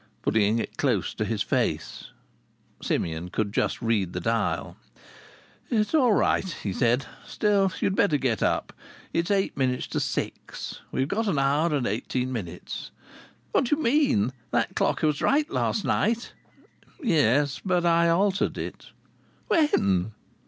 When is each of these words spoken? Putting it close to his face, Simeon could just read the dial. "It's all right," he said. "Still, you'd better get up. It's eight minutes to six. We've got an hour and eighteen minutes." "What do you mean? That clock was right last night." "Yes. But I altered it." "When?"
Putting 0.23 0.57
it 0.57 0.77
close 0.77 1.13
to 1.13 1.23
his 1.23 1.43
face, 1.43 2.05
Simeon 2.81 3.29
could 3.29 3.53
just 3.53 3.83
read 3.83 4.13
the 4.13 4.19
dial. 4.19 4.75
"It's 5.69 5.93
all 5.93 6.13
right," 6.13 6.43
he 6.49 6.73
said. 6.73 7.05
"Still, 7.23 7.71
you'd 7.79 7.95
better 7.95 8.17
get 8.17 8.41
up. 8.41 8.73
It's 9.13 9.29
eight 9.29 9.55
minutes 9.55 9.85
to 9.89 9.99
six. 9.99 10.79
We've 10.91 11.07
got 11.07 11.27
an 11.27 11.37
hour 11.37 11.71
and 11.75 11.85
eighteen 11.85 12.31
minutes." 12.33 12.89
"What 13.51 13.65
do 13.65 13.75
you 13.75 13.83
mean? 13.83 14.33
That 14.49 14.75
clock 14.75 15.03
was 15.03 15.21
right 15.21 15.47
last 15.51 15.85
night." 15.85 16.33
"Yes. 17.03 17.61
But 17.63 17.85
I 17.85 18.09
altered 18.09 18.57
it." 18.57 18.87
"When?" 19.49 20.13